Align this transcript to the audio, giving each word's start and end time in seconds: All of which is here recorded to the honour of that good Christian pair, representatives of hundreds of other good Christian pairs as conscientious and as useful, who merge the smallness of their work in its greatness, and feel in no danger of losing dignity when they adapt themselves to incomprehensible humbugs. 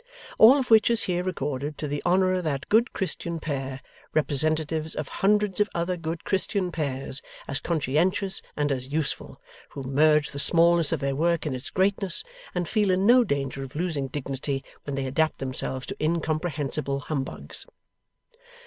All 0.39 0.57
of 0.57 0.71
which 0.71 0.89
is 0.89 1.03
here 1.03 1.23
recorded 1.23 1.77
to 1.77 1.87
the 1.87 2.01
honour 2.07 2.33
of 2.33 2.43
that 2.45 2.67
good 2.69 2.91
Christian 2.91 3.39
pair, 3.39 3.81
representatives 4.15 4.95
of 4.95 5.07
hundreds 5.21 5.61
of 5.61 5.69
other 5.75 5.95
good 5.95 6.23
Christian 6.23 6.71
pairs 6.71 7.21
as 7.47 7.59
conscientious 7.59 8.41
and 8.57 8.71
as 8.71 8.91
useful, 8.91 9.39
who 9.69 9.83
merge 9.83 10.31
the 10.31 10.39
smallness 10.39 10.91
of 10.91 11.01
their 11.01 11.15
work 11.15 11.45
in 11.45 11.53
its 11.53 11.69
greatness, 11.69 12.23
and 12.55 12.67
feel 12.67 12.89
in 12.89 13.05
no 13.05 13.23
danger 13.23 13.61
of 13.61 13.75
losing 13.75 14.07
dignity 14.07 14.63
when 14.85 14.95
they 14.95 15.05
adapt 15.05 15.37
themselves 15.37 15.85
to 15.85 16.03
incomprehensible 16.03 17.01
humbugs. 17.01 17.67